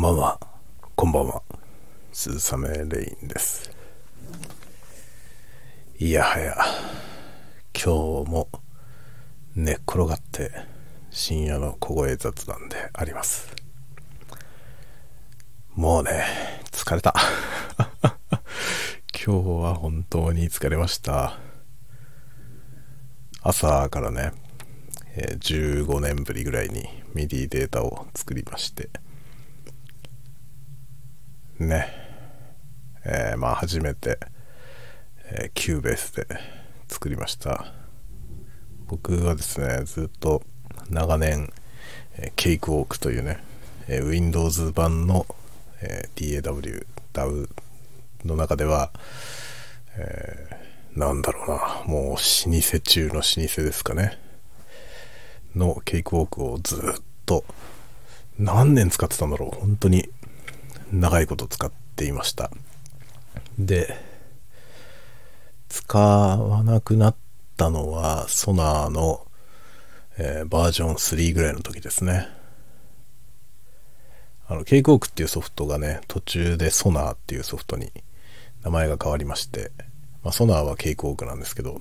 [0.00, 0.40] んばんは。
[0.96, 1.42] こんばんは。
[2.10, 3.70] 鈴雨レインです。
[5.98, 6.56] いやはや、
[7.74, 8.48] 今日も
[9.54, 10.52] 寝っ転がって
[11.10, 13.54] 深夜の小声雑談であります。
[15.74, 16.24] もうね、
[16.70, 17.14] 疲れた。
[19.22, 21.38] 今日は本当に疲れました。
[23.42, 24.32] 朝からね、
[25.14, 28.88] 15年ぶりぐらいに MIDI データを作りまして、
[31.60, 31.88] ね、
[33.04, 34.18] えー、まあ初めて、
[35.26, 36.26] えー、 Cubase で
[36.88, 37.66] 作りました。
[38.86, 40.42] 僕はですねずっと
[40.88, 41.52] 長年、
[42.16, 43.38] えー、ケイクウォークというね、
[43.88, 45.26] え、Windows 版の、
[45.82, 47.48] え、DAW DAW
[48.24, 48.90] の中では、
[49.96, 53.26] えー、なんだろうなもう老舗中の老舗
[53.62, 54.18] ですかね。
[55.54, 57.44] のケイクウォークをずっと
[58.38, 59.60] 何年使ってたんだろう。
[59.60, 60.08] 本当に
[60.92, 62.50] 長いこと使っていました。
[63.58, 63.96] で
[65.68, 67.16] 使わなくなっ
[67.56, 69.26] たのはソナーの、
[70.18, 72.28] えー、バージョン3ぐらいの時ですね。
[74.48, 77.92] あのケイクオークっていうソフトがね途中でソナーっていうソフトに
[78.64, 79.70] 名前が変わりまして、
[80.24, 81.80] まあ、ソナーはケイクオークなんですけど、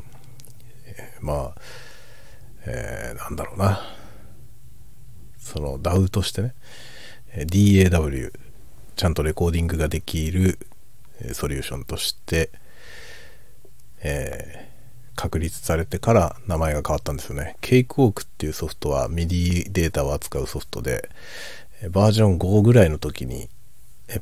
[0.86, 1.56] えー、まあ、
[2.68, 3.82] えー、なんだろうな。
[5.40, 6.54] その DAW としてね
[7.36, 8.32] DAW
[9.00, 10.59] ちゃんとレコーディングができる
[11.31, 12.50] ソリューションとして、
[14.02, 17.55] えー、確立されてから名前が変わったんですよね。
[17.61, 21.09] ケイクウォークっていうソフトは MIDI データを扱うソフトで、
[21.92, 23.47] バージョン5ぐらいの時に、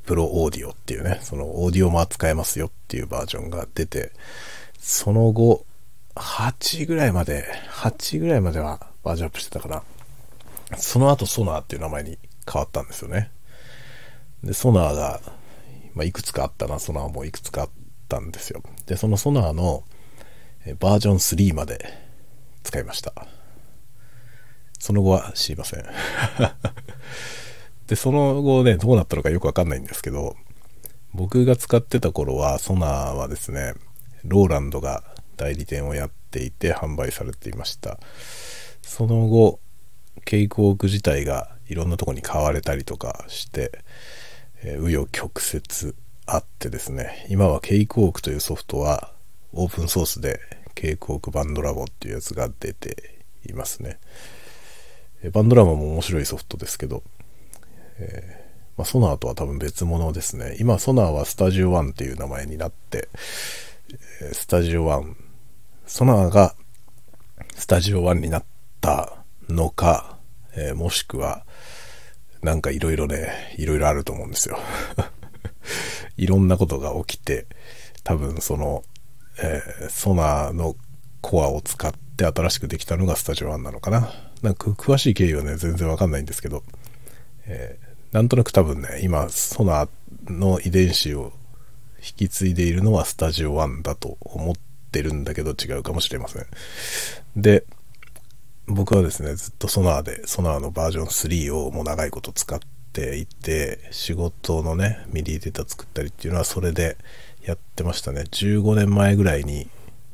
[0.06, 4.12] プロオーディオっていうね、そのオーディオも扱えますよっていうバージョンが出て、
[4.78, 5.66] その後、
[6.14, 9.82] 8ぐらいまで、8ぐらいまではバージョンアップしてたかな。
[10.78, 13.32] その後ソナーっていう名前に変わったんですよね。
[14.44, 15.22] で、ソナーが、
[15.94, 17.70] まあ、いくつかあったな、ソナーもいくつかあっ
[18.08, 18.62] たんですよ。
[18.86, 19.84] で、そのソナーの
[20.80, 21.94] バージョン3まで
[22.64, 23.14] 使いました。
[24.80, 25.86] その後は知りません。
[27.88, 30.36] で、その後ね、どうなったのかよくわかんないんですけど、
[31.14, 33.74] 僕が使ってた頃は、ソナーはですね、
[34.24, 35.04] ローランドが
[35.38, 38.00] 代理店をやっていて販売されていました。
[38.82, 39.60] その後、
[40.26, 43.84] ケイクウォーク自体がいろんなとこに買われたりとかして、
[44.64, 45.96] え紆余曲折
[46.26, 49.14] あってですね今はケイクウォークというソフトは
[49.54, 50.40] オープンソースで
[50.76, 54.00] ケイクウォークバンドラボっていうやつが出ていますね、
[55.32, 57.02] バンドラボも面白いソフトですけど、
[57.98, 60.56] えー、まあ、ソナーとは多分別物ですね。
[60.60, 63.10] 今ソナーはスタジオ1っていう名前になって
[64.34, 65.16] スタジオ1
[65.88, 66.56] ソナーが
[67.56, 68.46] スタジオ1になっ
[68.82, 70.20] たのか、
[70.56, 71.46] えー、もしくは
[72.42, 74.60] なんかいろいろね、いろいろあると思うんですよ。
[76.18, 77.46] いろんなことが起きて、
[78.04, 78.84] 多分その、
[79.40, 80.76] えー、ソナーの
[81.22, 84.14] コアを使って新しくできたのがスタジオ1なのかな。
[84.42, 86.64] なんか詳しい経緯はね、全然わかんないんですけど、
[87.46, 89.90] えー、なんとなく多分ね、今、ソナー
[90.32, 91.34] の遺伝子を
[92.00, 94.56] 引き継いでいるのはスタジオ1だと思っ
[94.92, 96.46] てるんだけど違うかもしれません。
[97.36, 97.66] で、
[98.68, 102.60] 僕はですね、ずっとソナーで、ソナーのバージョン3をもう長いこと使っ
[102.92, 106.98] ていて、仕事のね、ミディデータ作ったりっていうのはそれで
[107.46, 108.22] やってましたね。
[108.22, 109.70] 15年前ぐらいに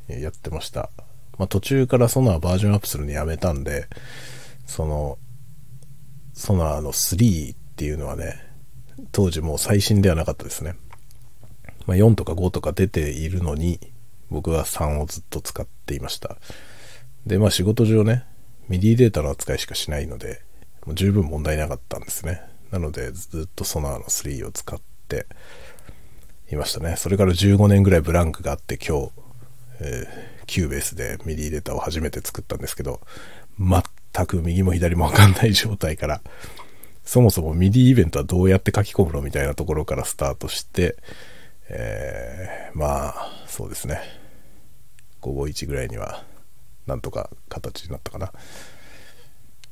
[0.08, 0.90] やってました。
[1.36, 3.88] まあ、途中からソナーバージョンアップするのやめたんで、
[4.66, 5.18] その、
[6.32, 8.40] ソナーの3っていうのはね、
[9.10, 10.76] 当時もう最新ではなかったですね。
[11.86, 13.80] まあ、4とか5とか出ているのに、
[14.30, 16.36] 僕は3をずっと使っていました。
[17.26, 18.24] で、まあ仕事上ね、
[18.68, 20.42] ミディデータの扱いしかしないので、
[20.86, 22.42] もう十分問題なかったんですね。
[22.70, 25.26] なので、ずっと SONAR の3を使って
[26.50, 26.96] いましたね。
[26.96, 29.12] それから15年ぐらいブランクがあって今日、
[29.80, 33.00] えー、 Cubase で MIDI データを初めて作ったんですけど、
[33.58, 36.22] 全く右も左もわかんない状態から、
[37.04, 40.96] そもそも MIDI イベントはどうやって書き込むのみたいなところからスタートして、
[41.68, 44.00] えー、まあ、そうですね。
[45.20, 46.24] 午後1ぐらいには
[46.86, 48.32] なんとか形になったかな。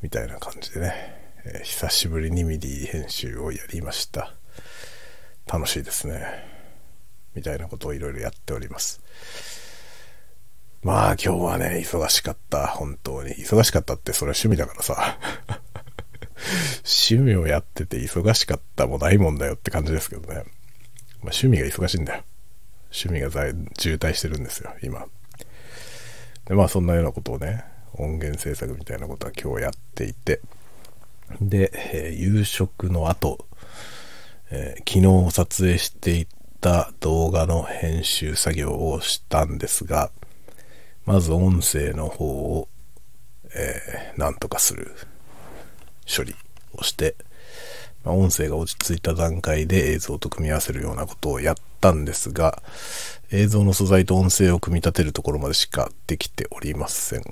[0.02, 0.94] みたいな感じでね、
[1.44, 4.34] えー、久しぶりに MIDI編集をやりました。
[5.46, 6.22] 楽しいですね。
[7.34, 9.00] みたいなことをいろいろやっております。
[10.82, 12.66] まあ今日はね忙しかった。
[12.66, 13.34] 本当に。
[13.34, 15.18] 忙しかったってそれは趣味だからさ。
[16.84, 20.44] 趣味をやってて忙しかったもないもんだよって感じですけどね、まあ、
[21.32, 22.24] 趣味が忙しいんだよ。
[22.92, 23.30] 趣味が
[23.78, 25.06] 渋滞してるんですよ今。
[26.46, 30.40] でまあそんなようなことをね音源制作みたいなことは今日やっていて
[31.40, 33.46] で、えー、夕食の後
[34.54, 36.26] えー、昨日撮影してい
[36.60, 40.10] た動画の編集作業をしたんですが、
[41.06, 42.68] まず音声の方を、
[43.54, 44.94] えー、なんとかする
[46.06, 46.34] 処理
[46.74, 47.16] をして、
[48.04, 52.62] まあ、音声が落ち着いた段階で映像と組み合わせるようなことをやったんですが、
[53.30, 57.22] 映像の素材と音声を組み立てるところまでしかできておりません。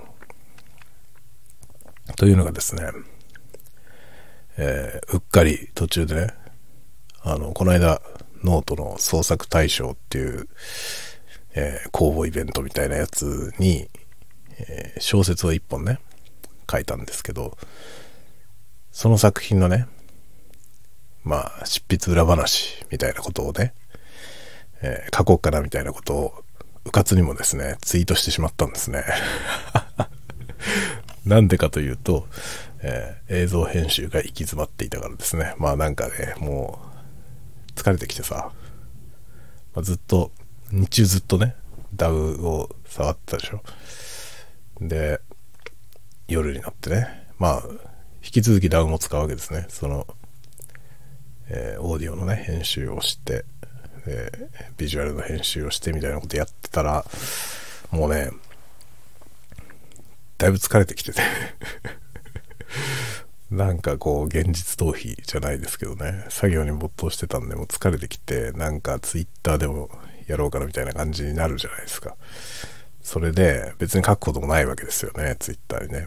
[2.17, 2.91] というのがですね、
[4.57, 6.35] えー、うっかり途中でね、
[7.23, 8.01] あの、この間、
[8.43, 10.49] ノートの創作大賞っていう、
[11.55, 13.89] えー、公募イベントみたいなやつに、
[14.59, 15.99] えー、小説を一本ね、
[16.71, 17.57] 書いたんですけど、
[18.93, 19.87] その作品のね、
[21.25, 23.75] まあ、執筆裏話みたいなことをね、
[24.83, 26.45] えー、書こうかなみたいなことを、
[26.85, 29.05] うかつにもですね、ツイートしてしまったんですね。
[31.27, 32.27] なんでかというと、
[32.83, 35.55] えー、映像編集が行き詰まっていたからですね。
[35.59, 36.81] まあなんかね、も
[37.77, 38.53] う、疲れてきてさ、
[39.75, 40.33] まあ、ずっと、
[40.73, 41.55] 日中ずっとね、
[41.95, 43.63] ダウを触ってたでしょ。
[44.81, 45.21] で、
[46.29, 47.63] 夜になってね、まあ、
[48.23, 49.67] 引き続きダウも使うわけですね。
[49.69, 50.07] その、
[51.53, 53.45] えー、オーディオのね、編集をして、
[54.07, 57.05] えー、ビジュアルの編集をしてみたいなことやってたら、
[57.91, 58.31] もうね、
[60.39, 61.21] だいぶ疲れてきてて
[63.51, 69.91] なんかこう、現実逃避じゃないですけどね、作業に没頭してたんで、もう疲れてきて、なんかツイッターでも
[70.29, 72.17] やろうかなみたいな感じになるじゃないですか。
[73.03, 76.07] それで、別に書くこともないわけですよね、ツイッターにね。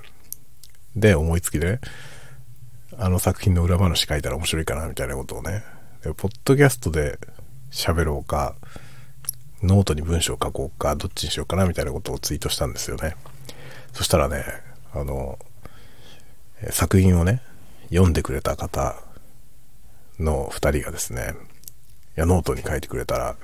[0.95, 1.79] で、思いつきで、ね
[2.97, 5.63] あの作品の裏話書いたら面白いかなみたいなことをね、
[6.17, 7.17] ポッドキャストで
[7.71, 8.55] 喋ろうか、
[9.61, 13.15] ノートに文章を書こうか、どっちにしようかなみたいなことをツイートしたんですよね。
[13.93, 14.43] そしたらね、
[14.93, 15.39] あの、
[16.71, 17.41] 作品をね、
[17.89, 18.95] 読んでくれた方
[20.19, 21.33] の2人がですね、
[22.17, 23.35] いや、ノートに書いてくれたら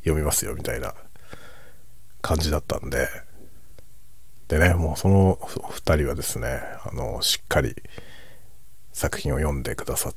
[0.00, 0.94] 読みますよみたいな
[2.22, 3.08] 感じだったんで、
[4.48, 7.74] でね、もうその2人はですね、あの、しっかり
[8.96, 10.14] 作品を読んでくださっ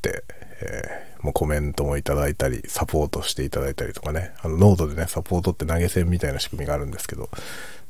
[0.00, 0.24] て、
[0.62, 7.28] えー、もうコメントもいただいたり、サポートしていただいたりとかね、あのノートでね、サポートって投げ銭みたいな仕組みがあるんですけど、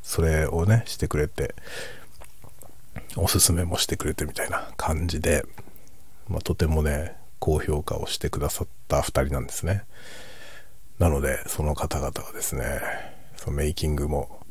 [0.02, 1.54] それをね、してくれて、
[3.14, 5.44] おすすめもしてくれてみたいな感じで、
[6.28, 9.84] まあ、とてもね、高評価をしてくださった2人なんですね。
[10.98, 12.80] なので、その方々がですね、
[13.36, 14.44] そのメイキングも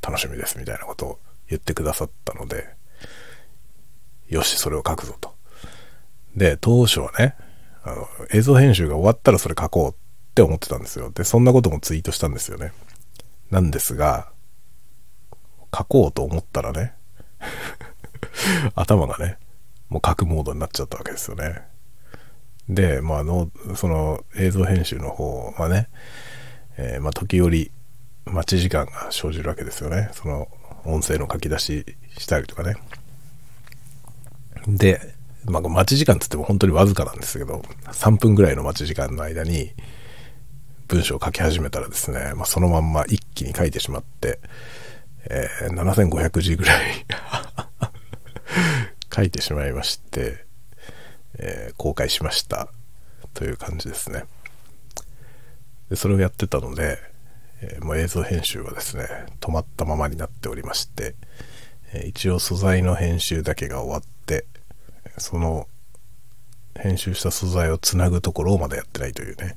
[0.00, 1.18] 楽しみですみたいなことを
[1.50, 2.66] 言ってくださったので、
[4.28, 5.33] よし、それを書くぞと。
[6.36, 7.34] で、当初はね、
[7.84, 9.94] あの、映像編集が終わったらそれ書こうっ
[10.34, 11.10] て思ってたんですよ。
[11.10, 12.72] で、そんなこともツイートしたんですよね。
[13.50, 14.32] なんですが、
[15.76, 16.94] 書こうと思ったらね、
[18.74, 19.38] 頭がね、
[19.88, 21.62] もう書くモードになっちゃったわけですよね。
[22.68, 25.88] で、まあの、その映像編集の方はね、
[26.76, 27.70] えー、まあ時折
[28.24, 30.10] 待ち時間が生じるわけですよね。
[30.12, 30.48] その
[30.84, 32.76] 音声の書き出ししたりとかね。
[34.66, 35.13] で、
[35.46, 39.72] まあ、待ち時間つっても本当にわずかなんですけど、3分ぐらいの待ち時間の間に
[40.88, 44.40] 文章を書き始めたらですね、まあ、そのまんま一気に書いてしまって、
[45.30, 47.06] えー、7500字ぐらい
[49.14, 50.44] 書いてしまいまして、
[51.38, 52.68] えー、公開しました
[53.32, 54.24] という感じですね。
[55.90, 56.98] でそれをやってたので、
[57.60, 59.06] えー、もう映像編集はですね、
[59.40, 61.14] 止まったままになっておりまして、
[61.92, 64.02] え一応素材の編集だけが終わっ、
[65.18, 65.68] その
[66.76, 69.56] 編集した素材をつなぐところをまだやってないというね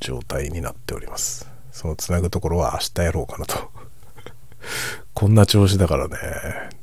[0.00, 1.50] 状態になっております。
[1.72, 3.70] そのつなぐところは明日やろうかなと。
[5.14, 6.16] こんな調子だからね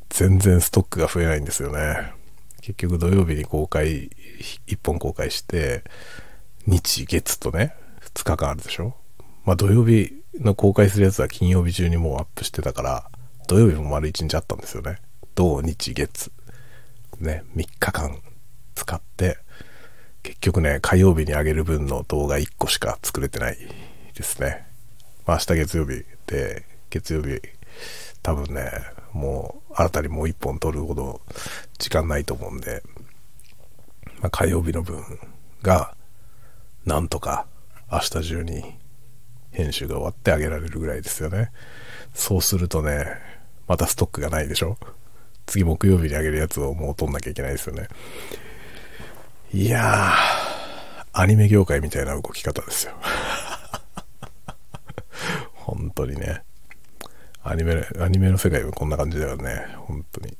[0.09, 2.13] 全然ストックが増えないんですよね。
[2.61, 4.09] 結局土曜日に公開
[4.67, 5.83] 1本公開して
[6.65, 8.95] 日月とね2日間あるでしょ。
[9.45, 13.09] まあ土曜日の公開するやつは金曜日中にもうアップしてたから
[13.47, 14.99] 土曜日も丸1日あったんですよね。
[15.35, 16.31] 土日月。
[17.19, 18.21] ね、3日間
[18.75, 19.37] 使って、
[20.23, 23.57] 結局ね、火曜日に上げる分の動画1個しか作れてない
[24.13, 24.67] ですね。
[25.25, 27.41] まあ明日月曜日で、月曜日、
[28.23, 28.71] 多分ね、
[29.13, 31.21] もう新たにもう1本撮るほど
[31.77, 32.83] 時間ないと思うんで、
[34.19, 35.03] まあ、火曜日の分
[35.61, 35.95] が、
[36.85, 37.45] なんとか
[37.91, 38.77] 明日中に
[39.51, 41.51] 編集が終わってあげられるぐらいですよね。
[42.13, 43.05] そうするとね、
[43.67, 44.77] またストックがないでしょ
[45.45, 47.87] 次木曜日にあげるやつをもう撮んなきゃいけないですよね。
[49.53, 52.93] いやー、アニメ業界みたいな動き方ですよ。
[55.53, 56.43] 本当にね。
[57.43, 59.65] アニメ、アニメの世界はこんな感じだよね。
[59.87, 60.37] 本当に。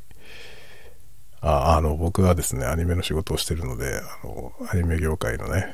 [1.42, 5.72] あ、あの、僕はですね、アニメの仕事をしてるので、あの、アニメ業界のね、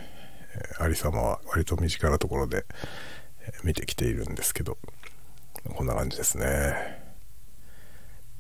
[0.78, 2.66] ありさまは割と身近なところで、
[3.64, 4.78] 見てきているんですけど、
[5.76, 7.02] こんな感じですね。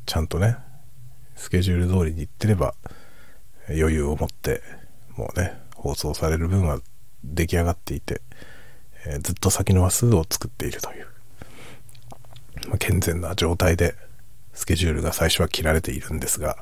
[0.05, 0.57] ちゃんとね、
[1.41, 2.75] スケジュール通りに行ってれば、
[3.67, 4.61] 余裕を持って、
[5.17, 6.79] もうね、放送される分は
[7.23, 8.21] 出来上がっていて、
[9.07, 11.07] えー、ずっと先の話数を作っているという、
[12.67, 13.95] まあ、健全な状態で
[14.53, 16.57] スケジュールが最初は切られているんですが、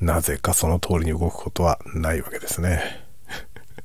[0.00, 3.04] なぜかその通りに動くことはないわけですね。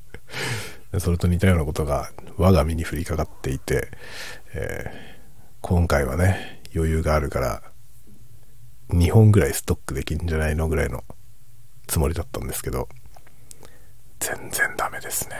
[0.98, 3.90] それと似たようなことが我が身に降りかかっていて、
[4.54, 7.69] えー、今回はね、余裕があるから
[8.90, 11.04] 2本ぐらいストックできんじゃないのぐらいの
[11.86, 12.88] つもりだったんですけど、
[14.18, 15.36] 全然ダメですね。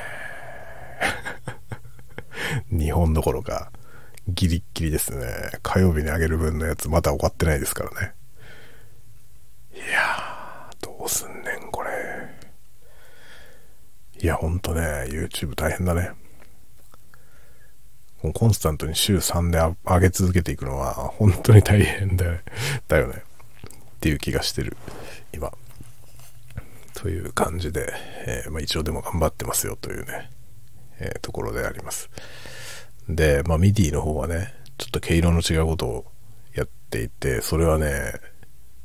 [2.72, 3.70] 2本どころか、
[4.28, 5.26] ギリッギリですね。
[5.62, 8.14] 火曜日にあげる分のやつまだ終わってないですからね。
[9.74, 11.90] いやー、どうすんねん、これ。
[14.20, 16.12] いや、ほんとね、YouTube 大変だね。
[18.34, 23.29] コンスタントに週3で上げ続けていくのは本当に大変だよね。
[24.00, 24.78] っていう気がしてる。
[25.34, 25.52] 今。
[26.94, 27.92] という感じで、
[28.26, 30.30] えー、まあ、一応でも頑張ってますよというね、
[31.00, 32.08] えー、ところであります。
[33.10, 36.06] で、まあ、 MIDIの方はねちょっと毛色の違うことを
[36.54, 38.14] やっていてそれはね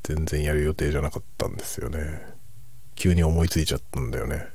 [0.03, 2.21] 全然やる予定じゃなかったんですよね。
[2.95, 4.47] 急に思いついちゃったんだよね。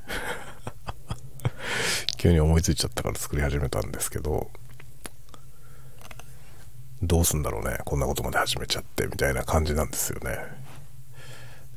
[2.17, 4.51] 急に思いついちゃったから作り始めたんですけど
[7.03, 10.37] どうすんだろうねこんなことまで始めちゃってみたいな感じなんですよね。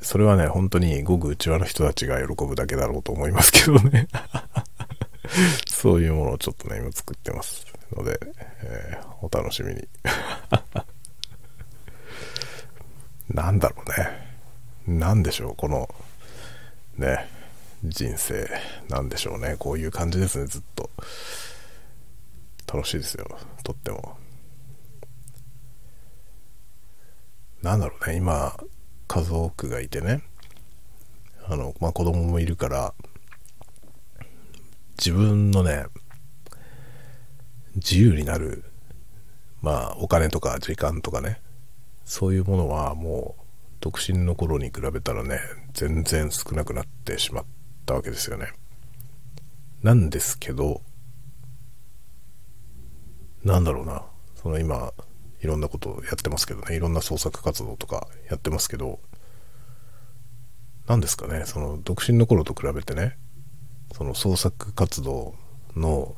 [0.00, 4.06] それはね本当にごく内輪の人たちが喜ぶだけだろうと思いますけどね。
[5.66, 7.66] そういうものをちょっとね今作ってます。
[7.96, 8.18] ので、
[8.62, 9.88] えー、お楽しみに。
[13.30, 14.24] なんだろうね。
[14.86, 15.88] 何でしょうこの
[16.96, 17.28] ね
[17.82, 18.48] 人生。
[18.88, 19.56] なんでしょうね。
[19.58, 20.90] こういう感じですねずっと。
[22.72, 23.26] 楽しいですよ。
[23.62, 24.18] とっても。
[27.64, 28.54] なんだろうね、今、
[29.08, 30.22] 家族がいてね、
[31.46, 32.92] あの、まあ、子供もいるから、
[34.98, 35.86] 自分のね、
[37.76, 38.64] 自由になる、
[39.62, 41.40] まあ、お金とか時間とかね、
[42.04, 43.42] そういうものはもう、
[43.80, 45.40] 独身の頃に比べたらね、
[45.72, 47.44] 全然少なくなってしまっ
[47.86, 48.52] たわけですよね。
[49.82, 50.82] なんですけど、
[53.42, 54.04] なんだろうな、
[54.34, 54.92] その今、
[55.44, 56.74] いろんなことをやってますけどね。
[56.74, 58.98] いろんな創作活動とかやってますけど
[60.86, 61.42] 何ですかね。
[61.44, 63.18] その独身の頃と比べてね
[63.92, 65.34] その創作活動
[65.76, 66.14] の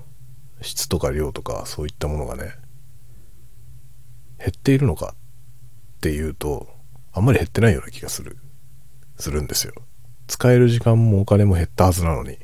[0.63, 2.55] 質とか量とかそういったものがね
[4.39, 6.69] 減っているのかっていうと
[7.13, 8.39] あんまり減ってないような気がする。
[9.19, 9.73] するんですよ。
[10.29, 12.39] 使える時間もお金も減ったはずなのに。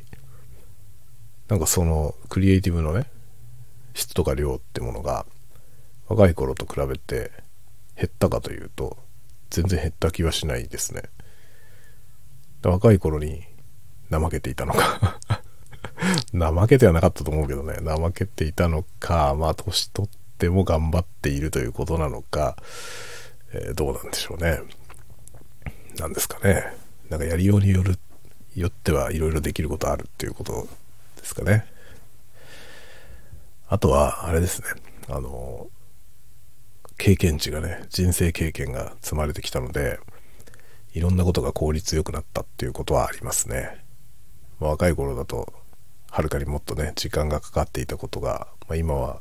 [1.47, 3.07] なんかそのクリエイティブのね
[3.95, 5.27] 質とか量ってものが
[6.13, 7.31] 若い頃と比べて
[7.97, 8.99] 減ったかというと
[9.49, 11.05] 全然減った気はしないですね。
[12.63, 13.43] 若い頃に
[14.11, 15.19] 怠けていたのか。
[16.33, 17.77] 怠けてはなかったと思うけどね。
[17.83, 22.57] 怠けていたのかまあ年取っても頑張っているということなのか、
[23.55, 24.61] えー、どうなんでしょうね。
[25.99, 26.75] 何ですかね。
[27.09, 27.99] なんかやりようによる
[28.55, 30.69] よってはいろいろできることあるっていうこと
[31.17, 31.65] ですかね。
[33.69, 34.69] あとはあれですね。
[35.09, 35.69] あの
[37.03, 39.99] 経験値がね人生経験が積まれてきたので
[40.95, 43.85] いろんなことが効率よくなったっていうことはありますね、
[44.61, 45.53] 若い頃だと
[46.13, 49.21] はるかにもっとね時間がかかっていたことが、まあ、今は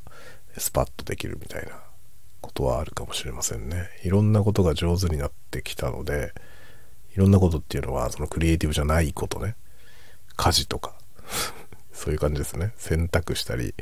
[0.59, 1.71] スパッとできるみたいな
[2.39, 3.89] ことはあるかもしれませんね。
[4.03, 6.35] いろんなことが上手になってきたので
[7.15, 9.55] いろんなことっていうのはそのクリエイティブじゃないことね。
[10.35, 10.93] 家事とか。
[11.93, 12.73] そういう感じですね。
[12.77, 13.73] 洗濯したり、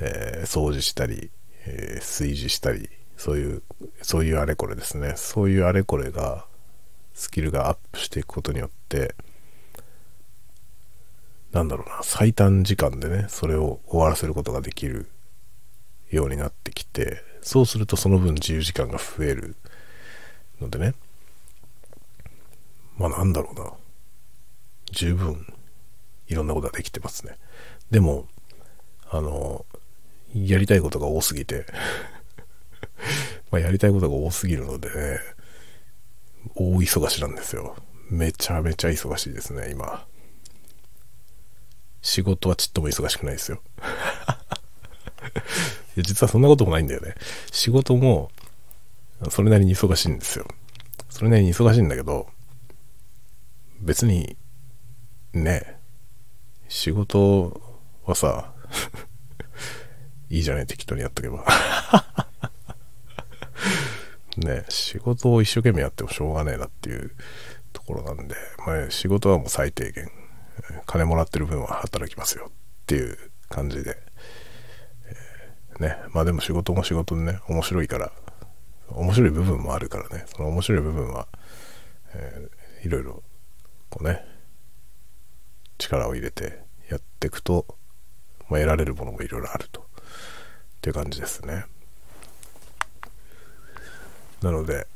[0.00, 1.30] えー、掃除したり、
[1.64, 3.62] えー、炊事したりそういう、
[4.02, 5.14] そういうあれこれですね。
[5.16, 6.46] そういうあれこれが、
[7.14, 9.14] スキルがアップしていくことによって、
[11.52, 15.08] なんだろうな、最短時間でね、それを終わらせることができる
[16.10, 19.56] ようになってきて、そうするとその分自由時間が増える
[20.60, 20.94] のでね、
[22.96, 23.72] まあなんだろうな、
[24.90, 25.46] 十分
[26.28, 27.36] いろんなことができてますね。
[27.90, 28.26] でも、
[29.10, 29.66] あの、
[30.34, 31.66] やりたいことが多すぎて
[33.52, 35.20] まあやりたいことが多すぎるのでね、
[36.54, 37.76] 大忙しなんですよ。
[38.10, 40.06] めちゃめちゃ忙しいですね、今。
[42.00, 43.62] 仕事はちっとも忙しくないですよ。
[45.94, 47.14] いや実はそんなこともないんだよね。
[47.52, 48.32] 仕事も、
[49.30, 50.46] それなりに忙しいんですよ。
[51.10, 52.28] それなりに忙しいんだけど、
[53.80, 54.36] 別に、
[55.34, 55.78] ね、
[56.68, 57.60] 仕事
[58.06, 58.54] はさ、
[60.30, 61.44] いいじゃない、適当にやっとけば。
[64.36, 67.12] ね、仕事を一生懸命やってもしょうがねえなっていう
[67.72, 68.34] ところなんで、
[68.66, 70.10] まあ、仕事はもう最低限、
[70.86, 72.52] 金もらってる分は働きますよっ
[72.86, 73.96] ていう感じで、
[75.06, 78.12] えー、ね、まあでも仕事も仕事でね、面白いから、
[78.88, 81.28] 面白い部分もあるからね、その面白い部分は、
[82.14, 83.22] えー、いろいろ、
[83.90, 84.24] こうね、
[85.78, 87.66] 力を入れてやっていくと、
[88.48, 89.80] まあ、得られるものもいろいろあると。
[89.80, 89.84] っ
[90.82, 91.64] ていう感じですね。
[94.42, 94.86] なので、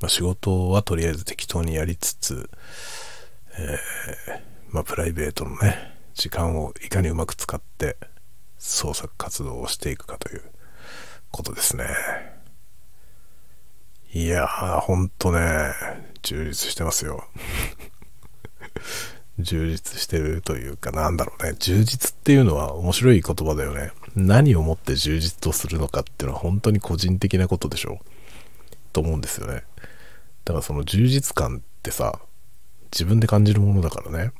[0.00, 2.50] まあ、仕事はとりあえず適当にやりつつ、
[3.58, 7.96] えー、まあ、プライベートのね、時間をいかにうまく使って
[8.58, 10.42] 創作活動をしていくかという
[11.30, 11.86] ことですね。
[14.12, 15.72] いやー、ほんとね、
[16.22, 17.26] 充実してますよ。
[19.40, 21.54] 充実してるというか、なんだろうね。
[21.58, 23.90] 充実っていうのは面白い言葉だよね。
[24.16, 27.98] 何をもって充実とするのかっていうのは本当に個人的なことでしょ
[28.92, 29.64] と思うんですよね。
[30.44, 32.20] だからその充実感ってさ、
[32.92, 34.32] 自分で感じるものだからね。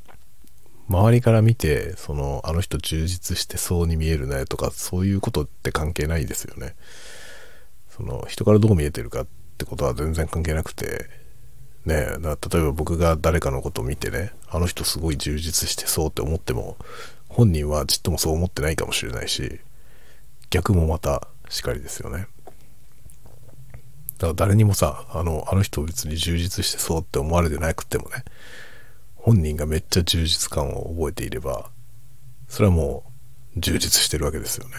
[0.89, 6.77] 周りから見て、その、あの人充実してそうに見えるねとか、そういうことって関係ないですよね。
[7.89, 9.27] その、人からどう見えてるかっ
[9.59, 11.09] てことは全然関係なくて、
[11.85, 16.77] ね例えば僕が誰かのことを見てね、あの人すごい充実してそうって思っても、
[17.35, 19.59] 本人はちっともそう思ってないかもしれないし、
[20.51, 22.29] 逆もまたしかりですよね。
[24.19, 28.25] だから誰にもさ、あの、あの人別に充実してそうって思われてなくてもね、
[29.17, 31.71] 本人がめっちゃ充実感を覚えていれば、
[32.47, 33.03] それはも
[33.57, 34.75] う充実してるわけですよね。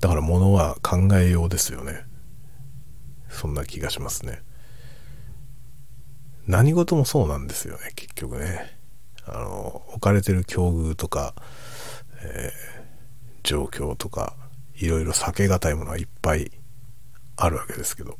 [0.00, 2.04] だから物は考えようですよね。
[3.28, 4.42] そんな気がしますね。
[6.48, 8.75] 何事もそうなんですよね、結局ね。
[9.26, 11.34] あの、置かれてる境遇とか、
[12.22, 14.34] えー、状況とか、
[14.76, 16.52] いろいろ避けがたいものはいっぱい
[17.36, 18.18] あるわけですけど、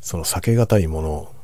[0.00, 1.34] その避けがたいもの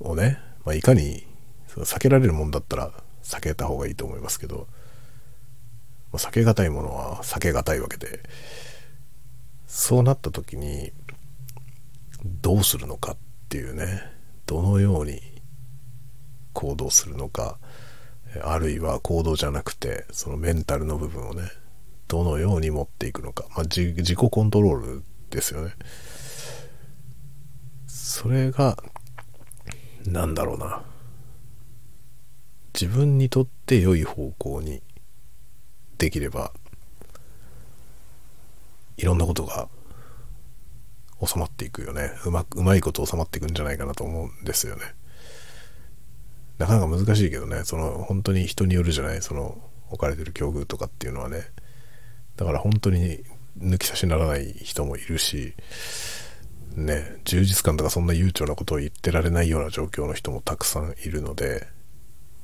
[0.00, 1.26] をね、まあ、いかに
[1.68, 4.68] 避けられるもんだったら避けた方がいいと思いますけど、
[6.12, 8.22] まあ、避けがたいものは避けがたいわけで、
[9.66, 10.92] そうなった時に、
[12.24, 13.16] どうするのかっ
[13.48, 14.02] ていうね、
[14.46, 15.20] どのように
[16.58, 17.60] 行動するのか、
[18.42, 21.42] あるいは行動じゃなくて、そのメンタルの部分をね、
[22.08, 23.44] どのように持っていくのか。
[23.50, 25.72] まあ、自己コントロールですよね。
[27.86, 28.76] それが、
[30.04, 30.82] なんだろうな。
[32.74, 34.82] 自分にとって良い方向に
[35.96, 36.52] できれば、
[38.96, 39.68] いろんなことが
[41.24, 42.10] 収まっていくよね。
[42.26, 44.97] うまく、うまいこと収まっていくんじゃないかなと思うんですよね。
[46.58, 49.58] なかなか難しいけどね、その、本当に人によるじゃない、その、
[49.90, 51.46] 置かれてる境遇とかっていうのはね。
[52.36, 53.22] だから本当に
[53.58, 55.54] 抜き差しならない人もいるし、
[56.74, 61.66] ね、充実感とかそんな悠長なことを言ってられないような状況の人もたくさんいるので、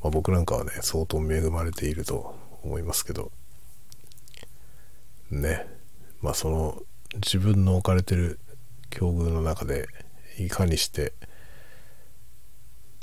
[0.03, 3.31] まあ、僕なんかはね、相当恵まれていると思いますけど、
[5.31, 5.66] ね、
[6.20, 6.83] まあその
[7.14, 8.40] 自分の置かれてる
[8.90, 9.87] 境遇の中で
[10.38, 11.12] いかにして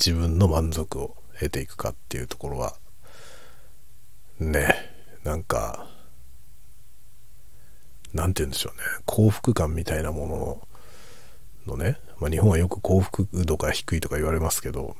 [0.03, 2.73] 自分の満足を得ていくかっていうところは
[4.39, 4.73] ね
[5.23, 5.85] なんか
[8.11, 8.81] なんて言うんでしょうね。
[9.05, 10.65] 幸福感みたいなも
[11.67, 14.97] ののね、まあ、日本はよく幸福度が低いとか言われますけど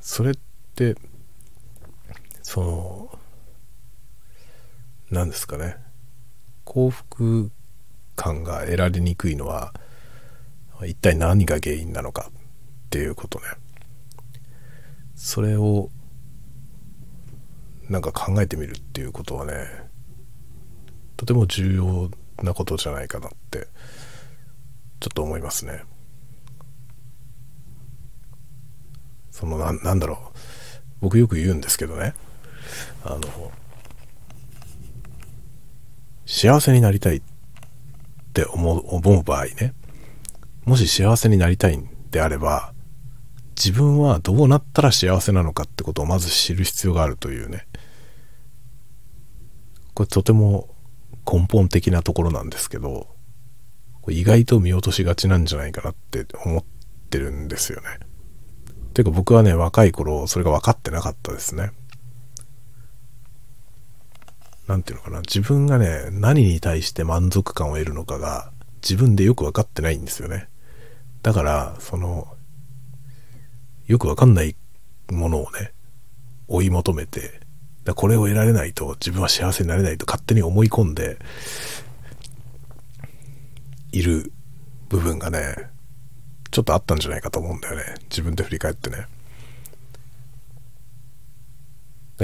[0.00, 0.34] それっ
[0.74, 0.96] て
[2.40, 3.18] その
[5.10, 5.76] 何ですかね。
[6.64, 7.50] 幸福
[8.16, 9.74] 感が得られにくいのは
[10.86, 12.30] 一体何が原因なのか。
[12.92, 13.46] っていうことね。
[15.14, 15.88] それを
[17.88, 19.66] なんか考えてみるっていうことはね
[21.16, 22.10] とても重要
[22.42, 23.68] なことじゃないかなって
[25.00, 25.84] ちょっと思いますね。
[29.30, 30.38] そのななんだろう。
[31.00, 32.12] 僕よく言うんですけどね。
[33.04, 33.52] あの
[36.26, 37.22] 幸せになりたいっ
[38.34, 39.72] て思う思う場合ね。
[40.66, 42.74] もし幸せになりたいんであれば
[43.64, 47.68] 自分はどうなったら幸せなのかってことをまず知る必要があるというね
[49.94, 50.74] これとても
[51.30, 53.06] 根本的なところなんですけど
[54.08, 56.64] 意外と見落としがちなんじゃないかなって思っ
[57.08, 58.00] てるんですよね。
[58.94, 61.70] ていうか僕はね若い頃それが分かってなかったですね。
[64.66, 68.50] なんていうのかな自分がね何に対して満足感を得るのかが
[68.82, 70.48] 自分でよく分かってないんですよね。
[71.22, 72.34] だからその
[73.86, 74.56] よくわかんない
[75.10, 75.72] ものをね、
[76.48, 77.40] 追い求めて、
[77.94, 81.18] これを得られないと自分は幸せになれないと勝手に思い込んで
[83.90, 84.32] いる
[84.88, 85.56] 部分がね、
[86.50, 87.94] ちょっとあったんじゃないかと思うんだよね。
[88.10, 89.06] 自分で振り返ってね。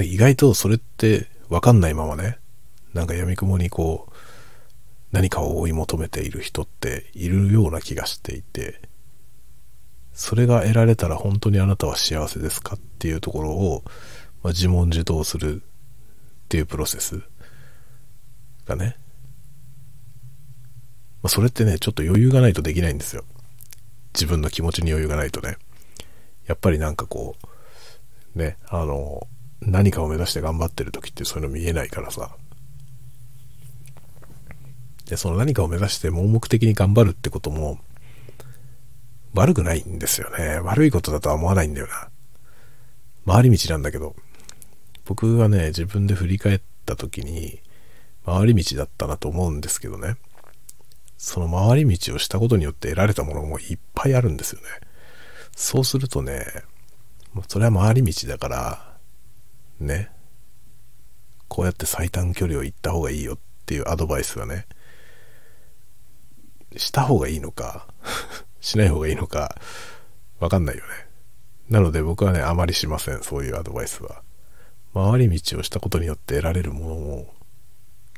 [0.03, 2.37] 意外とそれってわかんないままね、
[2.93, 4.13] なんか闇雲にこう、
[5.11, 8.79] 何かを追い求めている人っているような気がしていて、
[10.13, 13.83] それが得られたら本当にあなたは幸せですかっていうところを、
[14.43, 15.65] まあ、自問自答するっ
[16.49, 17.21] ていうプロセス
[18.65, 18.97] がね、
[21.21, 23.23] まあ、それってね、ちょっと余裕がないとできないんですよ。
[24.13, 25.57] 自分の気持ちに余裕がないとね。
[26.47, 27.35] やっぱりなんかこ
[28.35, 29.27] う、ね、あの、
[29.61, 32.35] 何かを目指して頑張ってる時ってそういうの見えないからさ。
[35.05, 37.79] で、その何かを目指して盲目的に頑張るってことも、
[39.33, 40.59] 悪くないんですよね。
[40.59, 42.09] 悪いことだとは思わないんだよな。
[43.25, 44.15] 回り道なんだけど、
[45.05, 47.61] 僕はね、自分で振り返った時に、
[48.25, 50.17] 回り道だったなと思うんですけどね。
[51.17, 54.67] その回り道をしたことによって得られたものもいっぱいあるんですよね。
[55.55, 56.45] そうするとね、
[57.47, 58.97] それは回り道だから、
[59.79, 60.09] ね、
[61.47, 64.65] こうやって最短距離を行った方がいいよっていうアドバイスはね、
[66.77, 67.87] した方がいいのか
[68.61, 69.55] しない方がいいのか、
[70.39, 70.89] わかんないよね。
[71.69, 74.21] なので僕はね、あまりしません、そういうアドバイスは。
[74.93, 77.33] 回り道をしたことによって得られるものも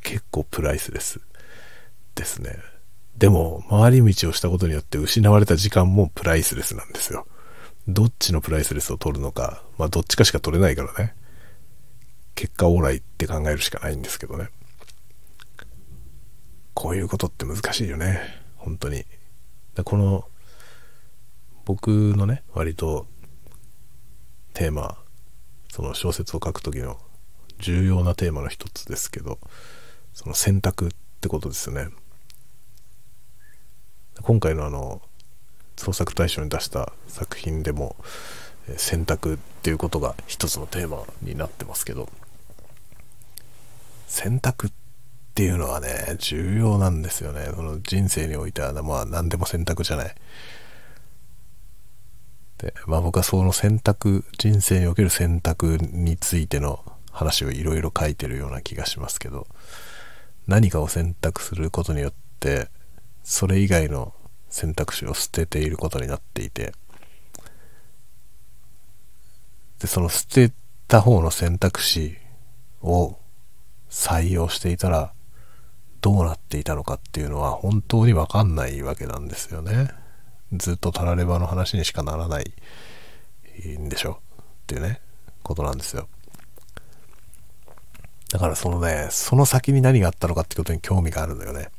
[0.01, 1.19] 結構プライスレス
[2.15, 2.57] ですね。
[3.17, 7.27] でも、回り道をしたことによって失われた時間もプライスレスなんですよ。
[7.87, 11.13] どっちのプライスレスを取るのか、まあどっちかしか取れないからね。
[12.35, 14.49] 結果オーライって考えるしかないんですけどね。
[16.73, 18.21] こういうことって難しいよね。
[18.55, 19.05] 本当に。
[19.83, 20.27] この、
[21.65, 23.07] 僕のね、割と
[24.53, 24.97] テーマ、
[25.69, 26.99] その小説を書く時の
[27.59, 29.39] 重要なテーマの一つですけど、
[30.13, 30.89] その選択っ
[31.21, 31.89] てことですよね。
[34.21, 35.01] 今回のあの、
[35.77, 37.95] 創作大賞に出した作品でも、
[38.77, 42.09] 選択っていうことが一つのテーマになってますけど、
[44.07, 44.71] 選択っ
[45.33, 47.45] ていうのはね、重要なんですよね。
[47.55, 50.15] その人生においては、まあ何でも選択じゃない。
[52.61, 59.47] で、まあ僕はその選択、人生における選択についての話をいろいろ書いてるような気がしますけど、
[60.47, 62.69] 何かを選択することによって、
[63.23, 64.13] それ以外の
[64.49, 66.73] 選択肢を捨てていることになっていて、
[69.79, 70.53] で、その捨て
[70.87, 72.15] た方の選択肢
[72.83, 73.17] を
[73.89, 75.13] 採用していたら、
[75.99, 79.89] どうなっていたのかっていうのは本当にわかんないわけなんですよね。
[80.53, 82.53] ずっとタラレバの話にしかならない
[83.77, 84.19] んでしょ？
[84.41, 85.01] っていうね、
[85.43, 86.07] ことなんですよ。
[88.31, 91.69] だからそのね、その先に何があったのかってことに興味があるんだよね。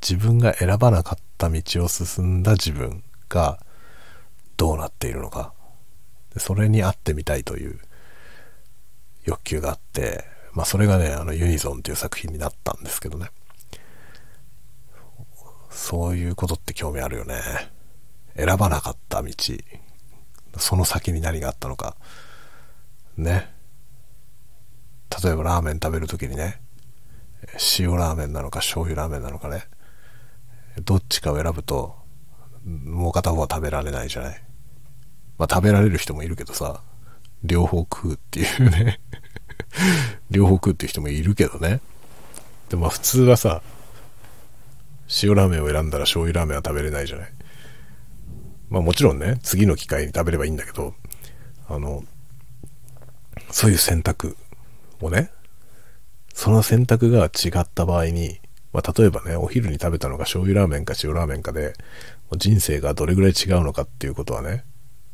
[0.00, 3.58] 自分が選ばなかった道を進んだ自分が
[4.56, 5.52] どうなっているのか。
[6.36, 7.80] それに会ってみたいという
[9.24, 13.30] 欲求があって、まあそれがね、あのユニゾンっていう作品になったんですけどね。
[15.70, 17.34] そういうことって興味あるよね。
[18.36, 19.32] 選ばなかった道。
[20.58, 21.96] その先に何があったのか。
[23.16, 23.50] ね。
[25.22, 26.60] 例えばラーメン食べるときにね、
[27.78, 29.64] 塩ラーメンなのか醤油ラーメンなのかね。
[30.82, 31.96] どっちかを選ぶと、
[32.64, 34.42] もう片方は食べられないじゃない。
[35.38, 36.82] まあ食べられる人もいるけどさ、
[37.44, 38.98] 両方食うっていうね
[40.30, 41.80] 両方食うっていう人もいるけどね。
[42.68, 43.62] でも普通はさ、
[45.22, 47.32] 塩ラーメンを選んだら醤油ラーメンは食べれないじゃない。
[48.68, 50.94] まあもちろんね、次の機会に食べればいいんだけど、
[51.68, 52.04] あの、
[53.50, 54.36] そういう選択
[55.00, 55.30] をね、
[56.32, 58.40] その選択が違った場合に、
[58.72, 61.74] まあ、例えばね、お昼に食べたのが醤油ラーメンか塩ラーメンかで、
[62.36, 64.64] 人生がどれぐらい違うのかっていうことはね、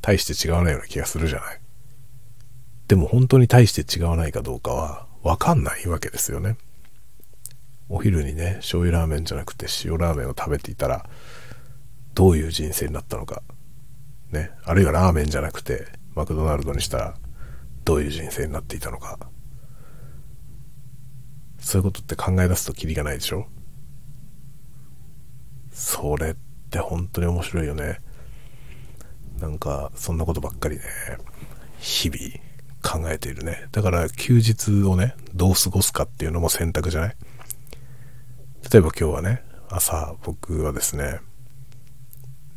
[0.00, 1.60] 大して違わないような気がするじゃない。
[2.88, 6.56] でも本当に大して違わないかどうかはわかんないわけですよね。
[7.88, 11.08] お昼にね、醤油ラーメンじゃなくて塩ラーメンを食べていたら、
[12.14, 13.42] どういう人生になったのか。
[14.30, 14.50] ね。
[14.64, 17.14] あるいはラーメンじゃなくて、マクドナルドにしたら、
[17.84, 19.18] どういう人生になっていたのか。
[21.58, 23.46] そういうことって考え出すとキリがないでしょ
[25.70, 26.34] それっ
[26.70, 28.00] て本当に面白いよね。
[29.38, 30.82] なんか、そんなことばっかりね、
[31.78, 33.68] 日々考えているね。
[33.72, 37.16] だから休日をね、どう過ごすかっていうのも選択じゃない
[38.70, 41.20] 例えば今日はね、朝僕はですね、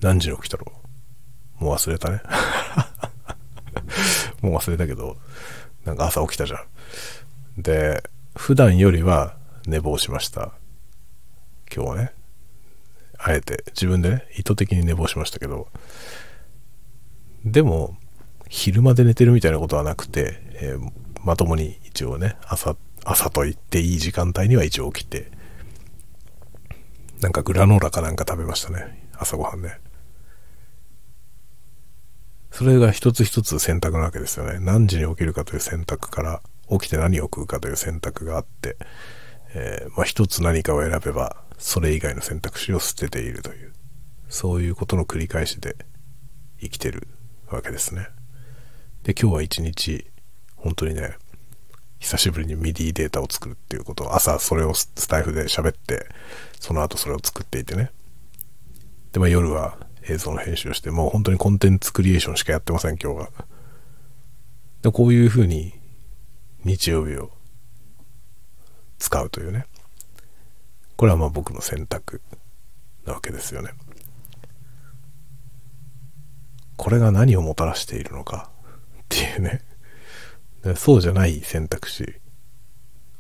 [0.02, 0.72] 何時に起きたろ
[1.62, 2.22] うもう忘れたね。
[4.42, 5.18] もう忘れたけど、
[5.86, 6.58] なんか朝起きたじゃ
[7.58, 7.62] ん。
[7.62, 8.04] で、
[8.36, 10.52] 普段よりは寝坊しました。
[11.74, 12.14] 今日はね。
[13.18, 15.70] あえて、自分でね、意図的に寝坊しましたけど、
[17.46, 17.98] でも、
[18.50, 20.92] 昼まで寝てるみたいなことはなくて、えー、
[21.24, 25.32] まともに一応ね、朝、朝と言っていい時間帯には一応起きて、
[27.22, 29.10] なんかグラノーラかなんか食べましたね。
[29.18, 29.80] 朝ごはんね。
[32.56, 34.60] それが一つ一つ選択なわけですよね。
[34.62, 38.78] 何時に起きるかという選択から、起きて何を食うかという選択があって、
[39.54, 43.74] えー、まあ一つ何かを選べば、それ以外の選択肢を捨てているという、
[44.30, 45.76] そういうことの繰り返しで
[46.62, 47.10] 生きてる
[47.52, 48.08] わけですね。
[49.04, 50.06] で、今日は一日、
[50.56, 51.18] 本当にね、
[52.00, 56.08] 久しぶりにミディデータを作るっていうことを、朝それをスタイフで喋って、
[56.62, 57.92] その後それを作っていてね。
[59.12, 63.30] で、まあ夜は映像の編集をして、もう本当にコンテンツクリエーションしかやってません、今日は。
[64.82, 65.74] でこういうふうに
[66.64, 67.32] 日曜日を
[69.00, 69.66] 使うというね。
[70.96, 72.22] これはまあ僕の選択
[73.06, 73.72] なわけですよね。
[76.78, 78.50] これが何をもたらしているのか
[79.02, 79.62] っていうね。
[80.76, 82.16] そうじゃない選択肢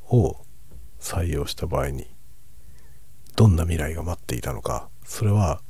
[0.10, 0.38] を
[1.00, 2.08] 採用した場合に
[3.36, 5.62] どんな未来が待っていたのかそれは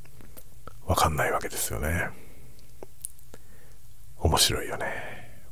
[0.86, 2.10] わかんないわけですよね。
[4.18, 4.86] 面白いよね。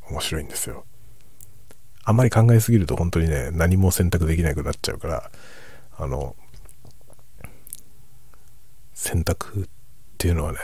[0.09, 0.85] 面白いんですよ。
[2.05, 5.31] あんまり考えすぎると本当にね何も選択できなくなっちゃうから
[5.97, 6.37] あの
[8.93, 9.69] 選択っ
[10.19, 10.59] ていうのはね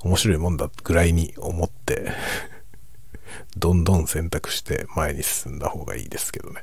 [0.00, 2.12] 面白いもんだぐらいに思って
[3.56, 6.62] どんどん選択して前に進んだ方がいいですけどね。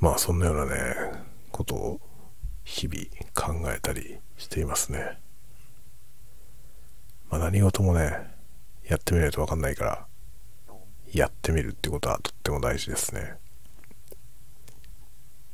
[0.00, 0.94] まあそんなようなね、
[1.52, 2.00] ことを
[2.64, 5.18] 日々考えたりしていますね。
[7.30, 8.34] まあ何事もね、
[8.88, 10.06] やってみないとわかんないから、
[11.12, 13.36] やってみるってことはとっても大事ですね。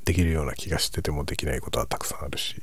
[0.09, 2.63] できるような気がしててもできないことはたくさんあるし、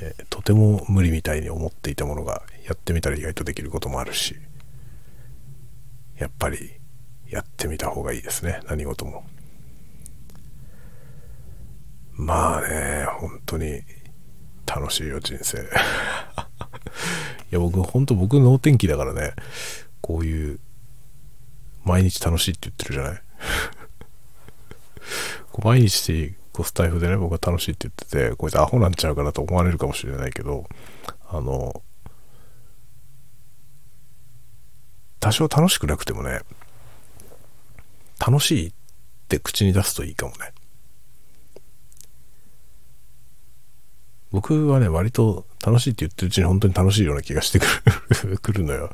[0.00, 4.34] えー、とても無理みたいに思っていたものがやってみたら意外とできることもあるし
[6.18, 6.80] やっぱり
[7.28, 9.24] やってみた方がいいですね何事も
[12.14, 13.82] まあね本当に
[14.66, 15.62] 楽しいよ人生 い
[17.50, 19.34] や僕本当僕脳天気だからね
[20.00, 20.60] こういう
[21.84, 23.22] 毎日楽しいって言ってるじゃない？
[25.52, 27.94] こう毎日こうスタイフでね、僕は楽しいって言っ
[28.30, 30.68] てて、こいつアホなんちゃうかなと思われるかもしれないけど、
[31.28, 31.82] あの、
[35.18, 36.42] 多少楽しくなくてもね、
[38.24, 38.72] 楽しいっ
[39.26, 40.52] て口に出すといいかもね。
[44.34, 47.66] 僕はね、割と楽しいって言ってるうちに本当に楽しいような気がしてく
[48.26, 48.90] る くるのよ。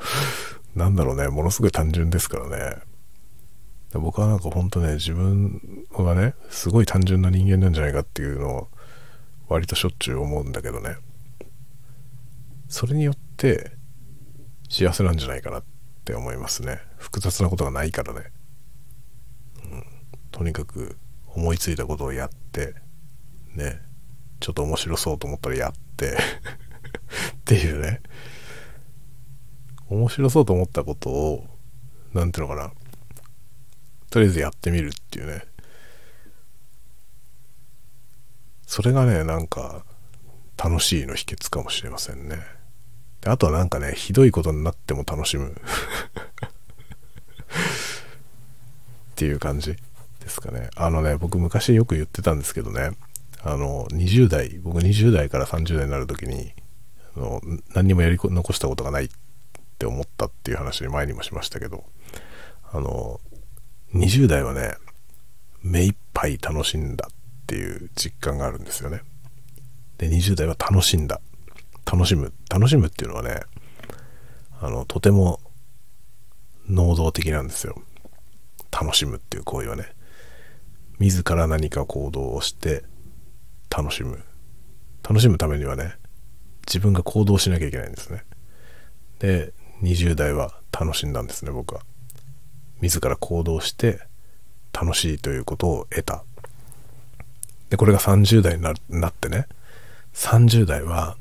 [0.76, 2.76] なんだろうね、ものすごい単純ですからね。
[3.94, 8.68] 僕はなんか本当ね、自分はね、すごい単純な人間なんじゃないかっていうのを
[9.48, 10.98] 割としょっちゅう思うんだけどね。
[12.68, 13.72] それによって
[14.68, 15.64] 幸せなんじゃないかなっ
[16.05, 16.83] て思いますね。
[16.98, 18.31] 複雑なことがないからね。
[19.64, 19.85] うん、
[20.33, 20.98] とにかく
[21.29, 22.74] 思いついたことをやって、
[23.55, 23.81] ね、
[24.40, 26.16] ちょっと面白そうと思ったらやって っ
[27.44, 28.00] ていうね。
[29.88, 31.46] 面白そうと思ったことを、
[32.14, 32.72] 何ていうのかな。
[34.11, 35.44] とりあえずやってみるっていうね。
[38.66, 39.85] それがね、なんか、
[40.57, 42.37] 楽しいの秘訣かもしれませんね。
[43.26, 45.55] あとはなんかね、ひどいことになっても楽しむ っ
[49.16, 49.74] ていう感じ
[50.20, 50.70] ですかね。
[50.76, 52.92] あのね、僕昔よく言ってたんですけどね、
[53.42, 56.53] あの、20代、僕20代から30代になる時に、
[57.16, 57.40] あの
[57.74, 59.09] 何にもやり残したことがないっ
[59.79, 61.85] て思ったっていう話前にもしましたけど、
[62.72, 63.20] あの、
[63.94, 64.74] 20代はね、
[65.62, 67.14] 目いっぱい楽しんだっ
[67.46, 69.03] ていう実感があるんですよね。
[69.98, 71.20] で、20代は楽しんだ。
[71.90, 72.33] 楽しむ。
[72.48, 73.40] 楽しむっていうのはね、
[74.61, 75.40] あの、とても
[76.68, 77.83] 能動的なんですよ。
[78.70, 79.94] 楽しむっていう行為はね。
[80.98, 82.85] 自ら何か行動をして
[83.71, 84.23] 楽しむ。
[85.03, 85.95] 楽しむためにはね、
[86.67, 88.25] 自分が行動しなきゃいけないんですね。
[89.19, 89.53] で、
[89.83, 91.83] 20代は楽しんだんですね、僕は。
[92.81, 94.01] 自ら行動して
[94.73, 96.25] 楽しいということを得た。
[97.71, 99.47] で、これが30代になってね、
[100.15, 101.17] 30代は、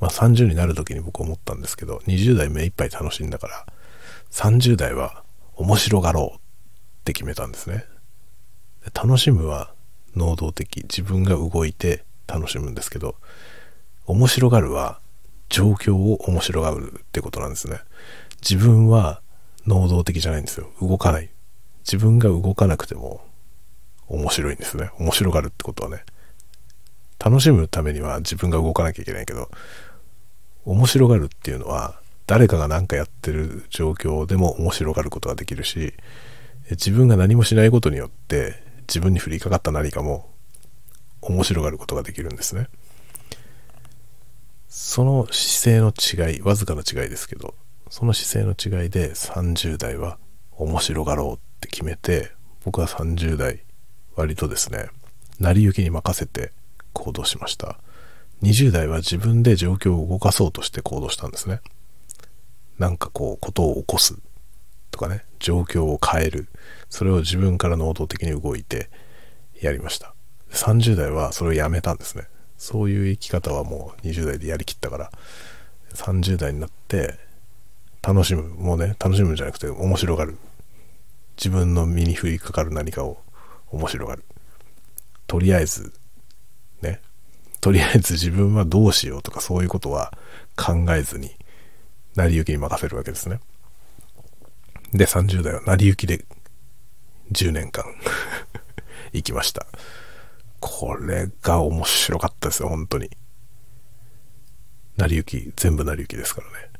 [0.00, 3.66] まあ、30になる時に僕思ったんですけど、20代目いっぱい楽しんだから、
[4.30, 5.22] 30代は
[5.54, 6.40] 面白がろうっ
[7.04, 7.84] て決めたんですね。
[8.84, 9.72] で楽しむは
[10.16, 13.16] 能動的、自分が動いて楽しむんですけど、
[14.06, 15.00] 面白がるは
[15.48, 17.80] 状況を面白がるってことなんですね。
[18.40, 19.20] 自分は
[19.66, 20.70] 能動的じゃないんですよ。
[20.80, 21.30] 動かない。
[21.84, 23.22] 自分が動かなくても
[24.08, 24.90] 面白いんですね。
[24.98, 26.04] 面白がるってことはね。
[27.18, 29.50] 楽しむためには自分が動かなきゃいけないけど、
[30.64, 35.94] 面白がるっていうのは誰かが何かやってる状況でも面白がることができるし、
[36.70, 40.30] 自分が何もしないことによって自分に降りかかった何かも
[41.22, 42.68] 面白がることができるんですね。
[44.68, 47.54] その姿勢の違い、わずかな違いですけど、
[47.88, 50.18] その姿勢の違いで30代は
[50.50, 52.32] 面白がろうって決めて、
[52.66, 53.62] 僕は30代
[54.14, 54.90] 割とですね、
[55.40, 56.52] 成り行きに任せて
[56.92, 57.78] 行動しました。
[58.42, 61.62] 20代は自分で状況を動かそうとして行動したんですね。
[62.78, 64.18] なんかこう、ことを起こす
[64.92, 66.48] とかね、状況を変える。
[66.88, 68.88] それを自分から能動的に動いて
[69.60, 70.14] やりました。
[70.52, 72.28] 30代はそれをやめたんですね。
[72.62, 75.10] そういう生き方はもう20代でやりきったから
[75.94, 77.18] 30代になって
[78.02, 80.38] 楽しむもうね楽しむんじゃなくて面白がる
[81.36, 83.20] 自分の身に降りかかる何かを
[83.72, 84.24] 面白がる
[85.26, 85.92] とりあえず
[86.82, 87.00] ね
[87.60, 90.16] とりあえず自分はどうしようとかそういうことは
[90.56, 91.32] 考えずに
[92.14, 93.40] 成り行きに任せるわけですね
[94.92, 96.24] で30代は成り行きで
[97.32, 97.84] 10年間
[99.12, 99.66] 行きました
[100.62, 103.10] これが面白かったですよ、本当に。
[104.96, 106.70] 成り行き、全部成り行きですからね。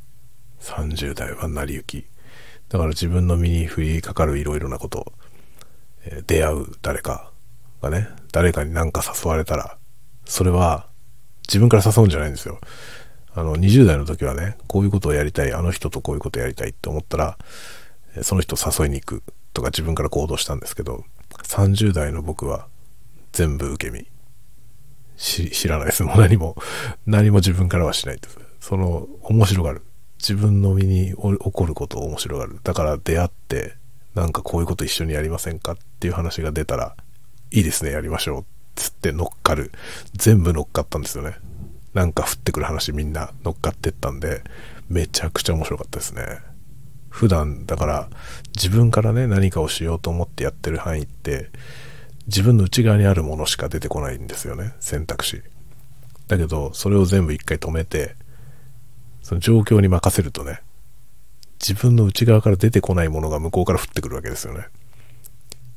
[0.60, 2.06] 30代は成り行き。
[2.68, 5.12] だから自分の身に降りかかるいろいろなこと、
[6.04, 7.32] えー、出会う誰か
[7.82, 9.76] がね、誰かに何か誘われたら、
[10.24, 10.86] それは
[11.48, 12.60] 自分から誘うんじゃないんですよ。
[13.34, 17.36] あの、20代の時はね、こういうことをやりたい、あの人とこういうことやりたいって思ったら、
[18.22, 19.22] その人を誘いに行く
[19.54, 21.04] とか自分から行動したんですけど、
[21.44, 22.66] 30代の僕は
[23.32, 24.06] 全部受け身。
[25.16, 26.02] 知らないです。
[26.02, 26.56] もう何も、
[27.06, 28.38] 何も自分からはしないです。
[28.60, 29.82] その、面白がる。
[30.18, 32.58] 自分の身に起こることを面白がる。
[32.62, 33.76] だから出会って、
[34.14, 36.96] なんかこういうこと一緒にやりませんかっていう話が出たら、
[37.50, 38.44] いいですね、やりましょう。
[38.74, 39.72] つって乗っかる。
[40.14, 41.36] 全部乗っかったんですよね。
[41.94, 44.42] なんか降ってくる話みんな乗っかってったんで、
[44.88, 46.40] めちゃくちゃ面白かったですね。
[47.12, 48.08] 普段、だから
[48.56, 51.50] 自分からね、何かをしようと思ってやってる範囲って、
[52.26, 55.42] 自分の内側にあるものしか出てこないんですよね選択肢。
[56.28, 58.14] だけどそれを全部一回止めて
[59.22, 60.60] その状況に任せるとね
[61.60, 64.66] 自分の内側から出てこないものが向こうから降ってくるわけですよね。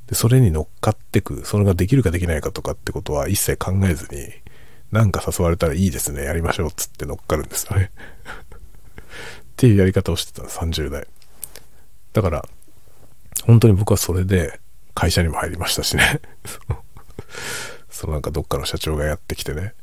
[0.08, 4.30] でそれに乗っかってくそれができるかできないかとかってことは一切考えずに
[4.92, 7.92] なんか誘われたらいいですねやりましょうっつって乗っかるんですよね。
[8.56, 11.08] っていうやり方をしてた30代。
[12.16, 12.46] だから
[13.44, 14.62] 本当に僕はそれで
[14.94, 16.22] 会社にも入りましたしね
[17.92, 19.74] そのなんかどっかの社長がやってきてね、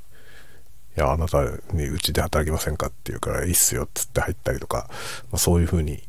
[0.97, 4.91] いや、あなたにうちで働きませんかって言うから、いいっすよっつって入ったりとか、
[5.31, 6.03] まあ、そういう風に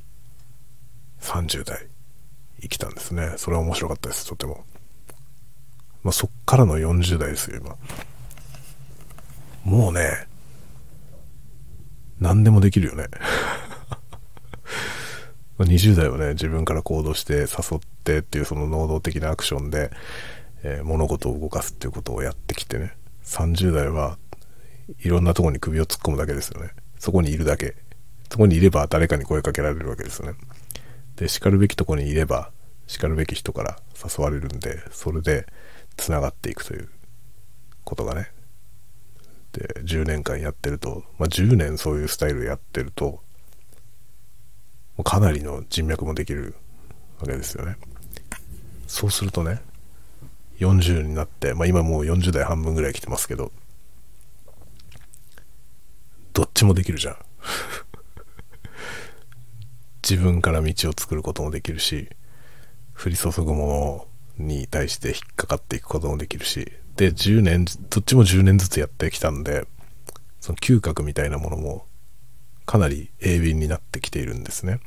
[1.22, 1.88] 30代
[2.62, 3.36] 生きたんですね。
[3.38, 4.66] それは面白かったです、とても。
[6.04, 7.78] まあ、そっからの40代ですよ、今。
[9.64, 10.28] もうね、
[12.20, 13.08] 何でもできるよね。
[15.60, 19.92] 20代はね、自分から行動して誘ってっていうその能動的なアクションで、
[20.64, 24.18] えー、物事を動かすっていうことをやってきてね、30代は
[25.00, 26.72] いろんなとこに首を突っ込むだけですよね。
[26.98, 27.76] そこにいるだけ。
[28.30, 30.38] そこにいれば誰かに声かけられるわけですよね。
[31.18, 32.52] で、叱るべきとこにいれば、
[32.88, 35.46] 叱るべき人から誘われるんで、それで
[35.98, 36.90] 繋がっていくという
[37.84, 38.32] ことがね。
[39.52, 43.22] で、10年間やってると、まあ、10年そういうスタイルやってると、
[45.02, 46.56] かなりの人脈もできる
[47.20, 47.78] わけですよね。
[48.86, 49.62] そうするとね、
[50.60, 53.52] 40になって、まあ今もう40代半分ぐらい来てますけど、
[56.34, 57.18] どっちもできるじゃん。
[60.08, 62.10] 自分から道を作ることもできるし、
[62.96, 69.68] 降り注ぐものに対して引っかかっていくこともできるし、で、10年、どっちも10年ずつやってきたんで、
[70.40, 71.88] その嗅覚みたいなものも
[72.66, 74.80] かなり鋭敏になってきているんですね。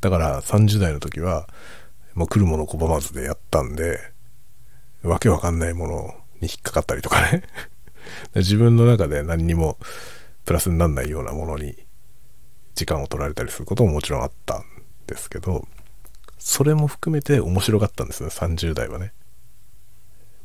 [0.00, 1.48] だから30代の時は、
[2.14, 3.98] もう来るもの拒まずでやったんで、
[5.02, 7.42] わけわかんないものに引っかかったりとかね
[8.34, 9.78] 自分の中で何にも
[10.44, 11.76] プラスになんないようなものに
[12.74, 14.64] 時間を取られたりすることももちろんあったん
[15.06, 15.66] ですけど、
[16.38, 19.12] それも含めて面白かったんですね、30代はね。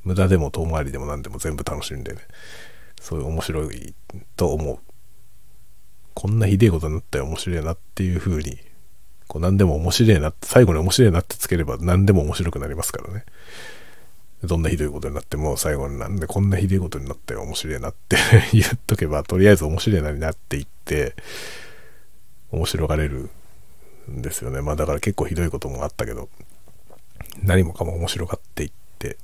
[0.04, 2.20] 無駄でも遠回りでも何でも全部楽しんでね、
[3.02, 3.96] そういう面白い
[4.36, 4.80] と思う。
[6.20, 8.58] こんなひでえことになったら面白いなっていう風に、
[9.30, 13.24] こう何でも面白いなって、最後に面白いなってつければ何でも面白くなりますからね。
[14.44, 18.18] どんなひどいことになっても最後になんでこんなひどいことになったよ面白いなって
[18.52, 21.16] 言っとけばとりあえず面白いなになっていって、
[22.52, 23.30] 面白がれる
[24.12, 24.60] んですよね。
[24.60, 26.28] まあだから結構ひどいこともあったけど、
[27.44, 29.18] 何もかも面白がっていって、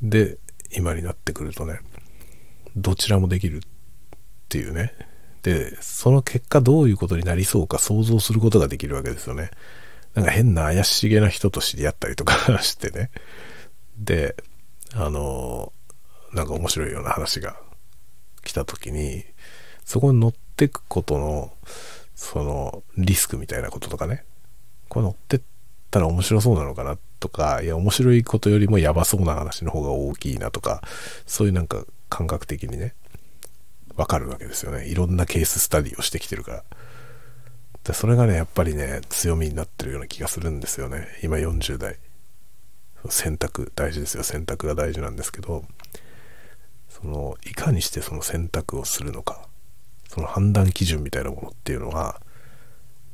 [0.00, 0.38] で、
[0.74, 1.80] 今になってくるとね、
[2.74, 3.60] どちらもできるっ
[4.48, 4.94] ていうね。
[5.46, 9.52] で、その結果どういうことになりそうか想像することができるわけですよね。
[10.14, 12.34] なんか変な怪しげな人と知り合ったりとか
[12.64, 13.12] してね。
[13.96, 14.34] で、
[14.92, 15.72] あの、
[16.32, 17.60] なんか面白いような話が
[18.42, 19.24] 来た時に、
[19.84, 21.52] そこに乗ってくことの、
[22.16, 24.24] その、リスクみたいなこととかね。
[24.88, 25.40] これ乗ってっ
[25.92, 30.82] たら面白そうなのかなとか、いや、面白いことよりもやばそうな話の方が大きいなとか、
[31.24, 32.96] そういうなんか感覚的にね、
[33.96, 34.86] わかるわけですよね。
[34.86, 36.64] いろんなケーススタディをしてきてるから。
[37.84, 41.06] でそれがね、やっぱりね、強みになってるような気がするんですよね。
[41.22, 41.98] 今40代。
[43.08, 44.22] 選択、大事ですよ。
[44.22, 45.64] 選択が大事なんですけど、
[46.88, 49.48] その、いかにしてその選択をするのか、
[50.08, 52.20] その判断基準みたいなものっていうのは、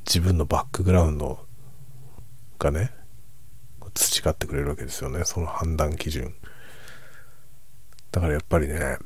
[0.05, 1.45] 自分のバックグラウンド
[2.59, 2.91] がね、
[3.93, 5.23] 培ってくれるわけですよね。
[5.23, 6.33] その判断基準。
[8.11, 8.97] だからやっぱりね、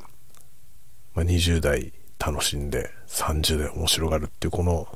[1.18, 4.88] まあ、20代楽しんで30代面白がるっていうこの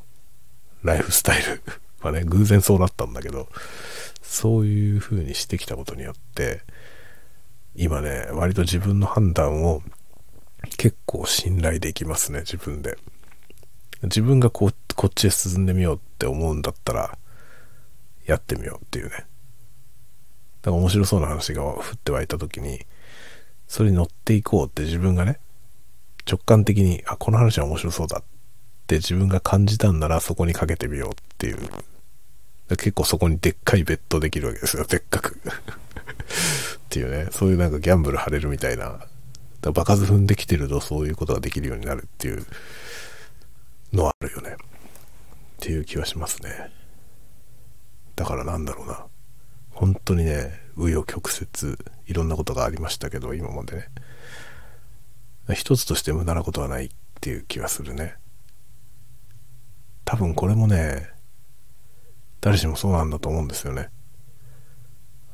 [0.83, 1.63] ライフスタイル
[1.99, 3.49] はね、偶然そうなったんだけど、
[4.21, 6.61] そういう風にしてきたことによって、
[7.73, 9.81] 今ね、割と自分の判断を
[10.77, 12.99] 結構信頼できますね、自分で。
[14.03, 17.17] 自分がここっちへ進んでみようって思うんだったら、
[18.27, 19.11] やってみようっていうね。
[19.11, 19.25] だか
[20.65, 22.85] ら面白そうな話が降って湧いた時に、
[23.67, 25.39] それに乗っていこうって自分がね、
[26.27, 28.23] 直感的に、あ、この話は面白そうだっ
[28.87, 31.57] て自分が感じたんならそこにかけてみようっていう。
[32.77, 35.39] 結構そこにでっかいベッドできるわけですよ、でっかく。
[35.43, 38.85] っていうね、そういうなんかギャンブル張れるみたいな。
[38.85, 39.07] だか
[39.61, 42.45] ら場数踏んできてるとそういうことができるようになるっていう
[43.93, 44.51] のはあるよね。
[44.51, 44.55] っ
[45.59, 46.71] ていう気はしますね。
[48.15, 49.05] だからなんだろうな。
[49.71, 53.87] 本当にね、紆余曲折、いろんなことがありましたけど、今までね。
[55.53, 56.89] 一つとして無駄なことはないっ
[57.19, 58.15] ていう気はするね。
[60.05, 61.09] 多分これもね、
[62.41, 63.89] 誰しもそうなんだと思うんですよね。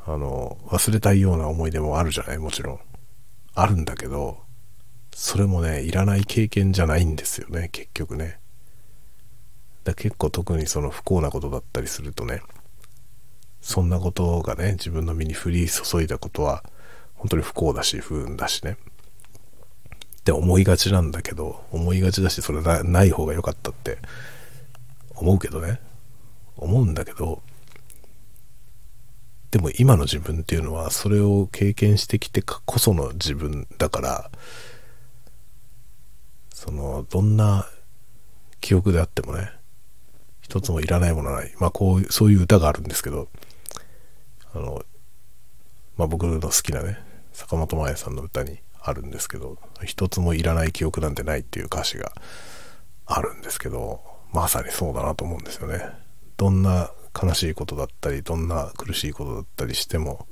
[0.06, 2.38] あの、忘れたいような思い出もあるじゃない？
[2.38, 2.80] もちろん。
[3.54, 4.40] あるんだけど、
[5.14, 8.40] それもね、いらない経験じゃないんですよね、結局ね。
[9.84, 12.42] だ結構特にその不幸なことだったりするとね、
[13.62, 16.64] そんなことがね、自分の身に降り注いだことは、
[17.16, 18.78] 本当に不幸だし、不運だしね。
[20.28, 23.98] って思いがちなんだけど、思いがちだし、それなない方が良かったって
[25.16, 25.80] 思うけどね。
[26.58, 27.42] 思うんだけど、
[29.52, 34.32] でも今の自分っていうのは、それを経験してきてこその自分だから、
[36.54, 37.66] その、どんな
[38.60, 39.50] 記憶であってもね、
[40.42, 41.56] 一つもいらないものはない。
[41.58, 43.30] まあこう、そういう歌があるんですけど、
[44.54, 44.84] あの、
[45.96, 47.00] まあ僕の好きなね、
[47.32, 52.12] 坂本真綾さんの歌にあるんですけど、一つもいらない記憶なんてないっていう歌詞が
[53.06, 54.02] あるんですけど、
[54.34, 55.82] まさにそうだなと思うんですよね。
[56.38, 60.28] どんな悲しいことだったり、どんな苦しいことだったりしても、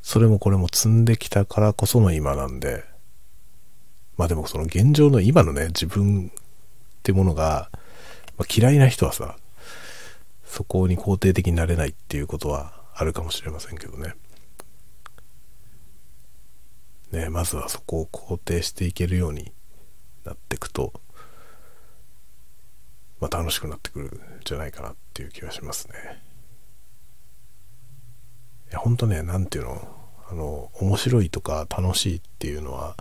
[0.00, 2.84] それもこれも積んできたからこその今なんで、
[4.16, 7.70] まあでもその現状の今のね、自分ってものが、
[8.36, 9.36] まあ、嫌いな人はさ、
[10.44, 14.14] そこに肯定的になれないっていうことはあるかもしれませんけどね。
[17.12, 19.52] ね、まずはそこを肯定していけるように
[20.24, 20.92] なっていくと、
[23.20, 26.22] まあ、楽しくなってくるんじゃないかなっていう気がしますね。
[28.70, 29.88] いや、ほんとね、なんていうの、
[30.30, 32.96] あの、面白いとか楽しいっていうのは、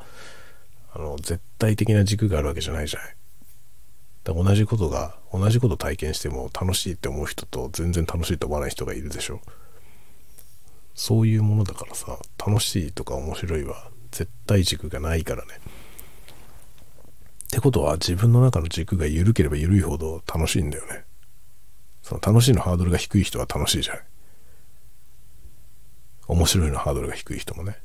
[0.93, 3.16] あの、絶対的な軸があるわけじゃないじゃない。
[4.24, 9.41] だ同じことが、同じこと体験しても楽しいって思う人と全然楽しいと思わない人がいるでしょ。
[10.95, 15.53] そういうものだからさ、楽しいとか面白いは絶対軸がないからね。
[17.45, 21.05] ってことは自分の中の軸が緩ければ緩いほど楽しいんだよね。
[22.01, 24.03] その楽しいのハードルが低い人は楽しいじゃない。
[26.30, 27.78] 面白いのハードルが低い人もね。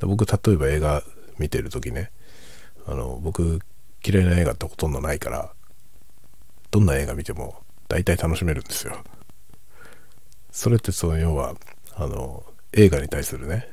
[0.00, 1.04] 僕、例えば映画
[1.38, 2.10] 見てる時ね、
[2.86, 3.60] あの、僕、
[4.04, 5.52] 嫌いな映画ってほとんどないから、
[6.72, 8.98] どんな映画見ても大体楽しめるんですよ。
[10.50, 11.54] それってその要は、
[11.94, 13.68] あの、映画に対するね、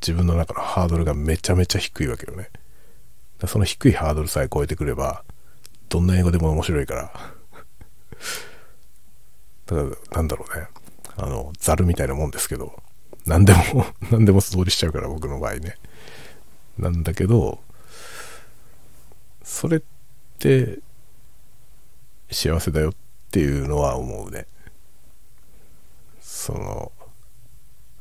[0.00, 2.50] 自分の中のハードルがめちゃめちゃ低いわけよね。
[3.46, 5.24] その低いハードルさえ超えてくれば、
[5.88, 7.12] どんな英語でも面白いから。
[9.66, 9.76] だ、
[10.12, 10.66] なんだろうね。
[11.16, 12.82] あの、ザルみたいなもんですけど、
[13.26, 15.76] 何でも 何でも素通りしちゃうから、僕の場合ね。
[16.78, 17.60] なんだけど、
[19.48, 19.82] それっ
[20.38, 20.78] て
[22.30, 22.94] 幸せだよっ
[23.30, 24.46] ていうのは思うね
[26.20, 26.92] その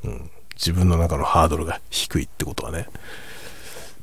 [0.04, 2.88] うん自分の中のハードルが低いってことはね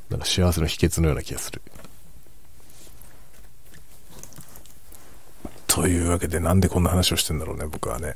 [0.09, 1.61] なんか幸せの秘訣のような気がする。
[5.67, 8.15] というわけでなんでこんな話をしてんだろうね僕はね。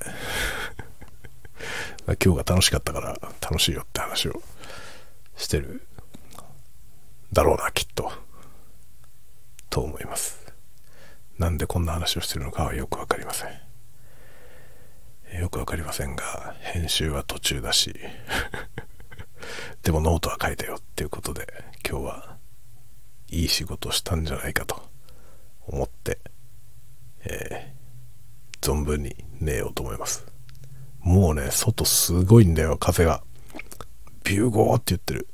[2.23, 4.41] 今日が楽しかったから楽しいよって話を
[5.35, 5.85] してる
[7.33, 8.11] だろうなきっと。
[9.69, 10.39] と思います。
[11.37, 13.68] なんでこんな話をしてるのかはよく分かりません。
[15.33, 17.95] よく分かりませんが編集は途中だし。
[19.83, 21.47] でもノートは書いたよっていうことで
[21.89, 22.37] 今日は
[23.29, 24.89] いい仕事をしたんじゃないかと
[25.67, 26.19] 思って
[27.25, 30.25] えー、存分に寝ようと思います。
[30.99, 33.23] もうね外すごいんだよ風が。
[34.23, 35.27] ビューゴーって言ってる。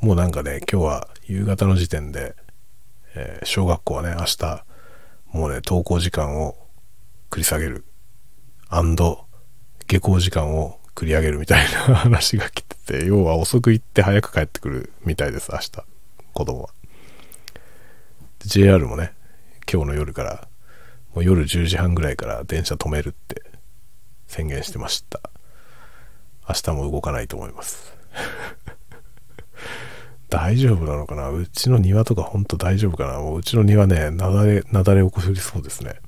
[0.00, 2.34] もうなんかね今日は夕方の時点で、
[3.14, 4.64] えー、小学校はね明日
[5.32, 6.56] もうね登校時間を
[7.30, 7.84] 繰り下げる。
[8.72, 15.70] 下校時間を繰り上げるみたいな話が来てて 要は遅く行って早く帰ってくるみたいです明日。
[16.32, 16.70] 子供は。
[18.40, 19.12] JR もね
[19.70, 20.48] 今日の夜から
[21.14, 23.42] もう夜10時半ぐらいから電車止めるって
[24.26, 25.20] 宣言してました。
[26.48, 27.94] 明日も動かないと思います。
[30.30, 31.28] 大丈夫なのかな？
[31.28, 33.18] うちの庭とかほんと大丈夫かな？
[33.20, 36.00] もううちの庭ねなだれなだれ起こりそうですね。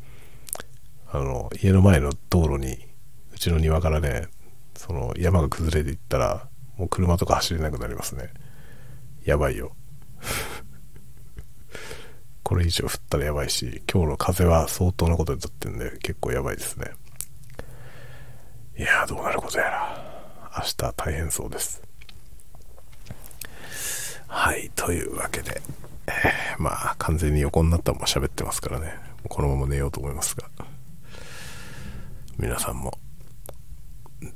[1.14, 2.76] あの家の前の道路に
[3.32, 4.26] うちの庭からね
[4.74, 8.30] その山が崩れていったらもう車とか走れなくなりますね
[9.24, 9.76] やばいよ
[12.42, 16.90] これ以上降ったらやばいし、今日の風は相当なことになってるんで、結構やばいですね。
[18.76, 20.50] いや、どうなることやら。
[20.54, 21.82] 明日大変そうです。
[24.26, 25.62] はい、というわけで、
[26.06, 28.94] えー、まあ、完全に横になったまま喋ってますからね、
[29.26, 30.50] このまま寝ようと思いますが、
[32.38, 32.92] 皆さんも、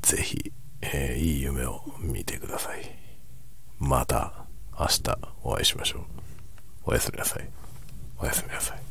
[0.02, 2.96] ぜひ、えー、いい夢を見てください。
[3.78, 4.46] また
[4.78, 6.02] 明日お会いしましょう。
[6.84, 7.48] おやすみなさい。
[8.20, 8.87] おやすみなさい。